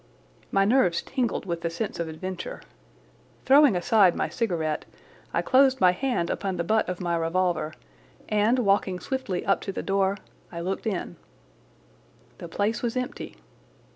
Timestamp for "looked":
10.61-10.87